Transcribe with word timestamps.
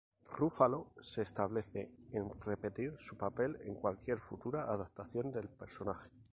Ruffalo 0.31 0.93
se 0.99 1.21
establece 1.21 1.91
en 2.11 2.31
repetir 2.43 2.97
su 2.97 3.15
papel 3.15 3.59
en 3.65 3.75
cualquier 3.75 4.17
futura 4.17 4.63
adaptación 4.63 5.31
del 5.31 5.47
personaje. 5.47 6.09